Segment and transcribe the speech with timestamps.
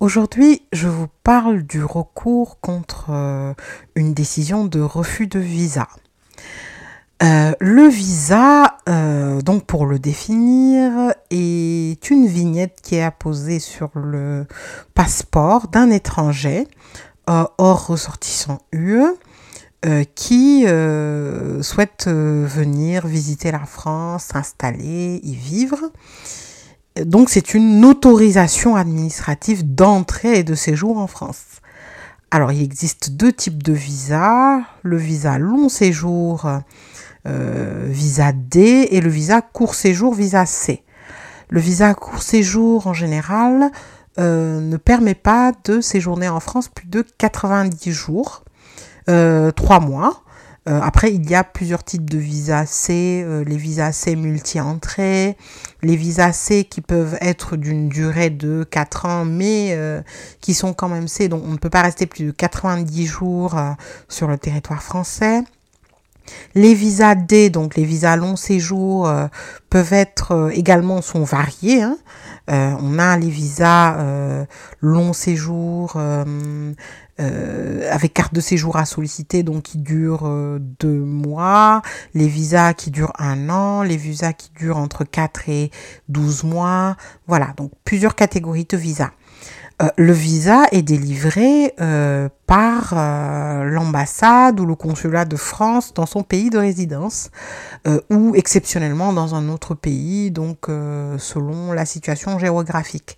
[0.00, 3.52] Aujourd'hui, je vous parle du recours contre euh,
[3.94, 5.88] une décision de refus de visa.
[7.22, 13.90] Euh, le visa, euh, donc pour le définir, est une vignette qui est apposée sur
[13.94, 14.46] le
[14.94, 16.66] passeport d'un étranger
[17.26, 19.04] hors ressortissant UE
[20.16, 20.64] qui
[21.62, 25.92] souhaite venir visiter la France, s'installer, y vivre
[26.96, 31.60] donc c'est une autorisation administrative d'entrée et de séjour en France.
[32.30, 36.48] Alors il existe deux types de visas, le visa long séjour,
[37.26, 40.82] euh, visa D, et le visa court séjour, visa C.
[41.48, 43.70] Le visa court séjour en général
[44.18, 48.44] euh, ne permet pas de séjourner en France plus de 90 jours,
[49.08, 50.22] euh, 3 mois.
[50.68, 55.36] Euh, après, il y a plusieurs types de visas C, euh, les visas C multi-entrées,
[55.82, 60.02] les visas C qui peuvent être d'une durée de 4 ans, mais euh,
[60.42, 63.56] qui sont quand même C, donc on ne peut pas rester plus de 90 jours
[64.08, 65.42] sur le territoire français.
[66.54, 69.10] Les visas D, donc les visas long séjour,
[69.70, 71.82] peuvent être également sont variés.
[71.82, 71.96] Hein.
[72.46, 74.46] on a les visas
[74.80, 75.98] long séjour
[77.20, 81.82] euh, avec carte de séjour à solliciter, donc qui dure euh, deux mois,
[82.14, 85.70] les visas qui durent un an, les visas qui durent entre 4 et
[86.08, 86.96] 12 mois,
[87.26, 89.10] voilà, donc plusieurs catégories de visas.
[89.82, 91.74] Euh, le visa est délivré
[92.46, 97.30] par l'ambassade ou le consulat de France dans son pays de résidence
[98.10, 100.66] ou exceptionnellement dans un autre pays, donc
[101.18, 103.16] selon la situation géographique.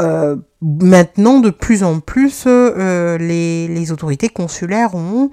[0.00, 5.30] Euh, maintenant, de plus en plus, euh, les, les, autorités consulaires ont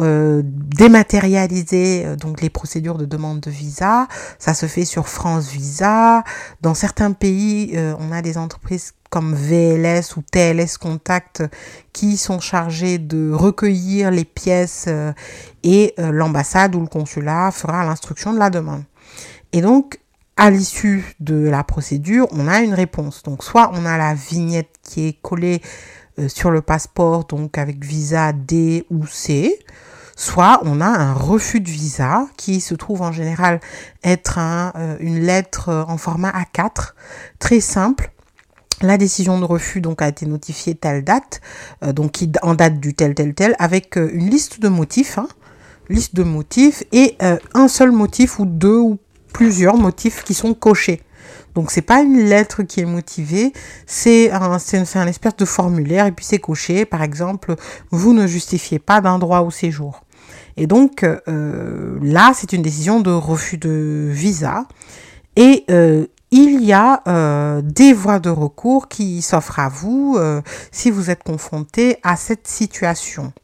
[0.00, 4.06] euh, dématérialisé euh, donc les procédures de demande de visa.
[4.38, 6.22] Ça se fait sur France Visa.
[6.60, 11.42] Dans certains pays, on a des entreprises comme VLS ou TLS Contact
[11.92, 14.88] qui sont chargées de recueillir les pièces
[15.62, 18.82] et l'ambassade ou le consulat fera l'instruction de la demande.
[19.52, 20.00] Et donc,
[20.36, 23.22] à l'issue de la procédure, on a une réponse.
[23.22, 25.62] Donc soit on a la vignette qui est collée
[26.18, 29.58] euh, sur le passeport, donc avec visa D ou C,
[30.14, 33.60] soit on a un refus de visa qui se trouve en général
[34.04, 36.92] être euh, une lettre euh, en format A4,
[37.38, 38.12] très simple.
[38.82, 41.40] La décision de refus donc a été notifiée telle date,
[41.94, 45.28] donc en date du tel tel tel, avec une liste de motifs, hein,
[45.88, 47.16] liste de motifs et
[47.54, 48.98] un seul motif ou deux ou
[49.36, 51.02] plusieurs motifs qui sont cochés.
[51.54, 53.52] Donc c'est pas une lettre qui est motivée,
[53.84, 54.56] c'est un,
[55.06, 56.86] espèce de formulaire et puis c'est coché.
[56.86, 57.54] Par exemple,
[57.90, 60.04] vous ne justifiez pas d'un droit au séjour.
[60.56, 64.64] Et donc euh, là, c'est une décision de refus de visa.
[65.36, 70.18] Et euh, il y a euh, des voies de recours qui s'offrent à vous
[70.72, 73.34] si vous êtes confronté à cette situation.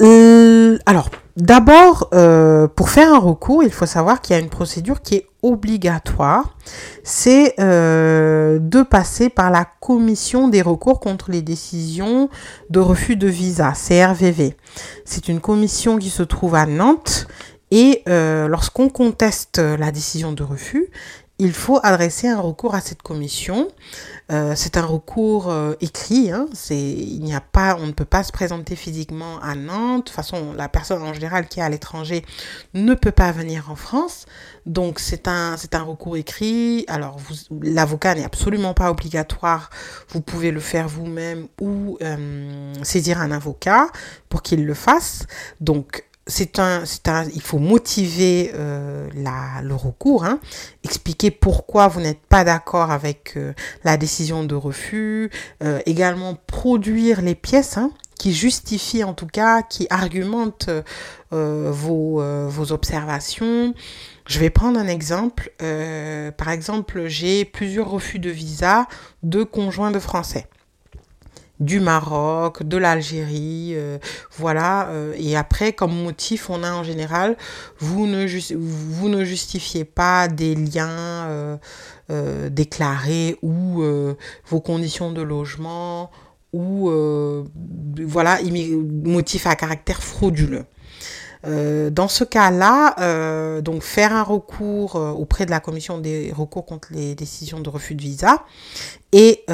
[0.00, 5.02] alors, D'abord, euh, pour faire un recours, il faut savoir qu'il y a une procédure
[5.02, 6.56] qui est obligatoire.
[7.02, 12.28] C'est euh, de passer par la commission des recours contre les décisions
[12.70, 14.56] de refus de visa, CRVV.
[15.04, 17.26] C'est une commission qui se trouve à Nantes
[17.72, 20.88] et euh, lorsqu'on conteste la décision de refus,
[21.38, 23.68] il faut adresser un recours à cette commission.
[24.30, 26.30] Euh, c'est un recours euh, écrit.
[26.30, 29.98] Hein, il n'y a pas, on ne peut pas se présenter physiquement à Nantes.
[29.98, 32.24] De toute façon, la personne en général qui est à l'étranger
[32.74, 34.26] ne peut pas venir en France.
[34.64, 36.84] Donc c'est un, c'est un recours écrit.
[36.86, 37.18] Alors
[37.62, 39.70] l'avocat n'est absolument pas obligatoire.
[40.10, 43.88] Vous pouvez le faire vous-même ou euh, saisir un avocat
[44.28, 45.26] pour qu'il le fasse.
[45.60, 50.40] Donc c'est un, un, il faut motiver euh, la, le recours, hein,
[50.82, 53.52] expliquer pourquoi vous n'êtes pas d'accord avec euh,
[53.84, 55.30] la décision de refus,
[55.62, 60.70] euh, également produire les pièces hein, qui justifient en tout cas, qui argumentent
[61.30, 63.74] vos, vos observations.
[64.26, 65.52] Je vais prendre un exemple.
[65.58, 68.86] par exemple, j'ai plusieurs refus de visa
[69.24, 70.46] de conjoints de français.
[71.60, 73.98] Du Maroc, de l'Algérie, euh,
[74.36, 74.88] voilà.
[74.88, 77.36] euh, et après, comme motif, on a en général,
[77.78, 78.26] vous ne,
[79.24, 81.28] justifiez pas des liens
[82.10, 83.82] euh, déclarés ou
[84.46, 86.10] vos conditions de logement
[86.52, 86.90] ou
[88.06, 88.38] voilà,
[89.04, 90.64] motif à caractère frauduleux.
[91.46, 96.32] Euh, dans ce cas-là, euh, donc faire un recours euh, auprès de la commission des
[96.34, 98.44] recours contre les décisions de refus de visa
[99.12, 99.48] est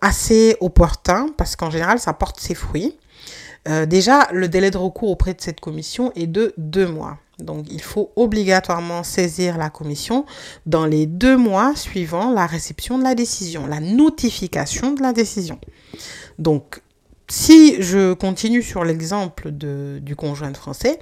[0.00, 2.98] assez opportun parce qu'en général, ça porte ses fruits.
[3.86, 7.18] Déjà, le délai de recours auprès de cette commission est de deux mois.
[7.38, 10.24] Donc, il faut obligatoirement saisir la commission
[10.66, 15.60] dans les deux mois suivant la réception de la décision, la notification de la décision.
[16.40, 16.80] Donc,
[17.28, 20.98] si je continue sur l'exemple du conjoint français,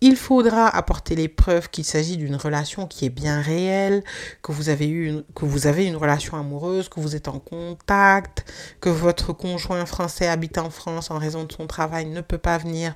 [0.00, 4.04] il faudra apporter les preuves qu'il s'agit d'une relation qui est bien réelle,
[4.42, 7.38] que vous avez eu une, que vous avez une relation amoureuse, que vous êtes en
[7.38, 8.44] contact,
[8.80, 12.58] que votre conjoint français habite en France en raison de son travail ne peut pas
[12.58, 12.94] venir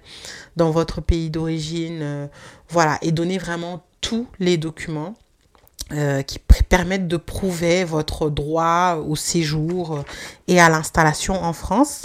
[0.57, 2.27] dans votre pays d'origine, euh,
[2.69, 5.15] voilà, et donner vraiment tous les documents
[5.93, 6.39] euh, qui
[6.69, 10.03] permettent de prouver votre droit au séjour euh,
[10.47, 12.03] et à l'installation en France.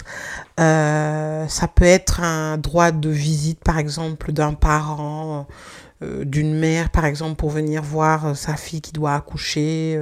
[0.60, 5.48] Euh, ça peut être un droit de visite, par exemple, d'un parent,
[6.02, 10.00] euh, d'une mère, par exemple, pour venir voir sa fille qui doit accoucher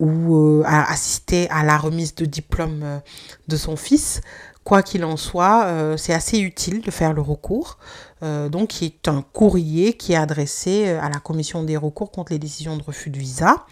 [0.00, 3.00] ou assister à la remise de diplôme
[3.46, 4.20] de son fils.
[4.64, 7.78] Quoi qu'il en soit, euh, c'est assez utile de faire le recours.
[8.22, 12.12] Euh, donc, qui est un courrier qui est adressé euh, à la commission des recours
[12.12, 13.66] contre les décisions de refus de visa.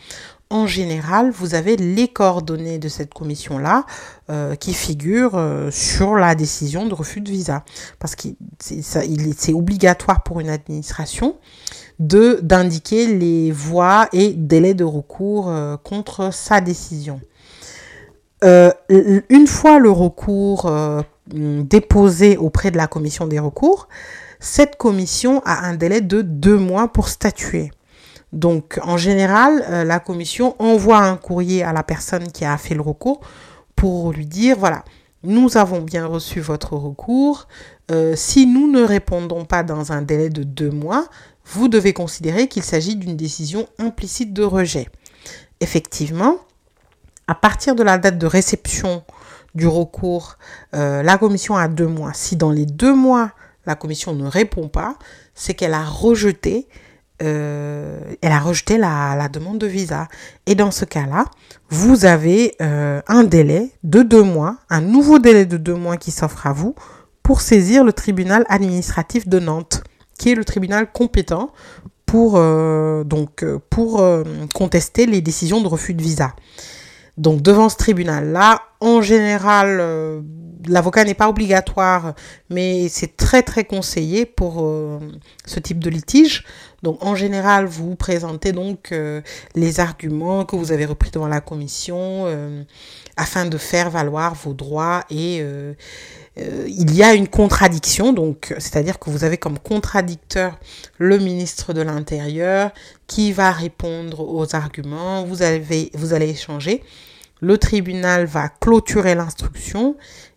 [0.53, 3.87] En général, vous avez les coordonnées de cette commission-là
[4.31, 5.41] euh, qui figurent
[5.71, 7.65] sur la décision de refus de visa.
[8.01, 8.27] Parce que
[8.59, 11.37] c'est obligatoire pour une administration
[12.01, 15.53] d'indiquer les voies et délais de recours
[15.85, 17.21] contre sa décision.
[18.43, 21.03] Euh, une fois le recours euh,
[21.33, 23.89] déposé auprès de la commission des recours,
[24.39, 27.71] cette commission a un délai de deux mois pour statuer.
[28.33, 32.75] Donc, en général, euh, la commission envoie un courrier à la personne qui a fait
[32.75, 33.21] le recours
[33.75, 34.85] pour lui dire, voilà,
[35.23, 37.49] nous avons bien reçu votre recours.
[37.91, 41.09] Euh, si nous ne répondons pas dans un délai de deux mois,
[41.45, 44.89] vous devez considérer qu'il s'agit d'une décision implicite de rejet.
[45.61, 46.37] Effectivement,
[47.31, 49.05] à partir de la date de réception
[49.55, 50.37] du recours,
[50.75, 52.11] euh, la commission a deux mois.
[52.13, 53.31] Si dans les deux mois,
[53.67, 54.97] la commission ne répond pas,
[55.33, 56.67] c'est qu'elle a rejeté,
[57.23, 60.09] euh, elle a rejeté la, demande de visa.
[60.47, 61.25] Et dans ce cas-là,
[61.69, 66.11] vous avez euh, un délai de deux mois, un nouveau délai de deux mois qui
[66.11, 66.75] s'offre à vous
[67.23, 69.85] pour saisir le tribunal administratif de Nantes,
[70.19, 71.53] qui est le tribunal compétent
[72.07, 72.43] pour,
[73.05, 74.05] donc, pour
[74.53, 76.35] contester les décisions de refus de visa.
[77.21, 80.23] Donc devant ce tribunal-là, en général, euh,
[80.67, 82.15] l'avocat n'est pas obligatoire,
[82.49, 84.99] mais c'est très très conseillé pour euh,
[85.45, 86.47] ce type de litige.
[86.83, 89.21] Donc en général, vous présentez donc euh,
[89.55, 92.25] les arguments que vous avez repris devant la commission
[93.19, 95.45] afin de faire valoir vos droits et
[96.39, 100.59] il y a une contradiction, donc c'est-à-dire que vous avez comme contradicteur
[100.97, 102.71] le ministre de l'Intérieur
[103.07, 106.83] qui va répondre aux arguments, vous allez échanger,
[107.41, 109.97] le tribunal va clôturer l'instruction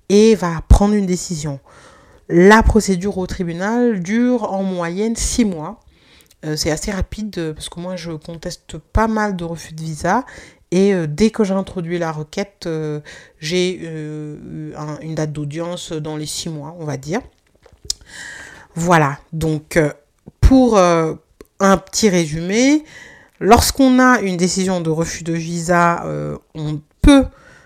[0.09, 1.59] et va prendre une décision.
[2.29, 5.79] La procédure au tribunal dure en moyenne six mois.
[6.45, 9.81] Euh, c'est assez rapide euh, parce que moi je conteste pas mal de refus de
[9.81, 10.25] visa
[10.71, 12.67] et euh, dès que j'ai introduit la requête,
[13.39, 17.21] j'ai une date d'audience dans les six mois, on va dire.
[18.75, 19.79] Voilà, donc
[20.41, 22.83] pour un petit résumé,
[23.39, 26.03] lorsqu'on a une décision de refus de visa,
[26.55, 27.25] on peut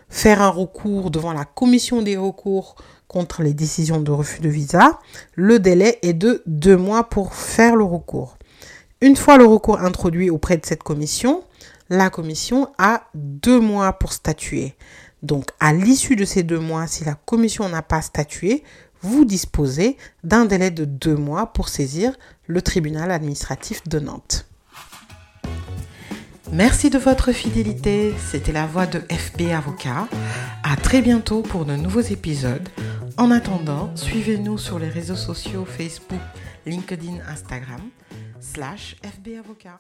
[0.10, 2.76] faire un recours devant la commission des recours
[3.08, 5.00] contre les décisions de refus de visa.
[5.36, 8.38] Le délai est de deux mois pour faire le recours.
[9.00, 11.44] Une fois le recours introduit auprès de cette commission,
[11.90, 14.76] la commission a deux mois pour statuer.
[15.24, 18.64] Donc, à l'issue de ces deux mois, si la commission n'a pas statué,
[19.02, 22.14] vous disposez d'un délai de deux mois pour saisir
[22.48, 24.47] le tribunal administratif de Nantes.
[26.52, 28.14] Merci de votre fidélité.
[28.18, 30.08] C'était la voix de FB Avocat.
[30.64, 32.70] À très bientôt pour de nouveaux épisodes.
[33.18, 36.22] En attendant, suivez-nous sur les réseaux sociaux Facebook,
[36.66, 37.82] LinkedIn, Instagram,
[38.40, 39.80] slash FB Avocat.